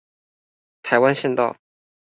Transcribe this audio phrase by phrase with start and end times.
[0.81, 1.57] 台灣縣道